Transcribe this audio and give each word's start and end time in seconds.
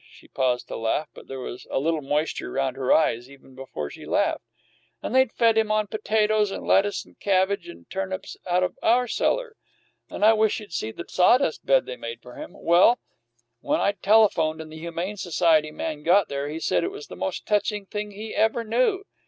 She 0.09 0.27
paused 0.27 0.67
to 0.69 0.77
laugh, 0.77 1.09
but 1.13 1.27
there 1.27 1.39
was 1.39 1.67
a 1.69 1.77
little 1.77 2.01
moisture 2.01 2.49
round 2.51 2.75
her 2.75 2.91
eyes, 2.91 3.29
even 3.29 3.53
before 3.53 3.91
she 3.91 4.03
laughed. 4.03 4.43
"And 5.03 5.13
they'd 5.13 5.31
fed 5.31 5.59
him 5.59 5.71
on 5.71 5.85
potatoes 5.85 6.49
and 6.49 6.65
lettuce 6.65 7.05
and 7.05 7.19
cabbage 7.19 7.67
and 7.69 7.87
turnips 7.87 8.35
out 8.47 8.63
of 8.63 8.79
our 8.81 9.07
cellar! 9.07 9.55
And 10.09 10.25
I 10.25 10.33
wish 10.33 10.59
you'd 10.59 10.73
see 10.73 10.91
the 10.91 11.05
sawdust 11.07 11.67
bed 11.67 11.85
they 11.85 11.97
made 11.97 12.19
for 12.23 12.33
him! 12.33 12.53
Well, 12.55 12.97
when 13.59 13.79
I'd 13.79 14.01
telephoned, 14.01 14.59
and 14.59 14.71
the 14.71 14.79
Humane 14.79 15.17
Society 15.17 15.69
man 15.69 16.01
got 16.01 16.29
there, 16.29 16.49
he 16.49 16.59
said 16.59 16.83
it 16.83 16.89
was 16.89 17.05
the 17.05 17.15
most 17.15 17.45
touching 17.45 17.85
thing 17.85 18.09
he 18.09 18.33
ever 18.33 18.63
knew. 18.63 19.03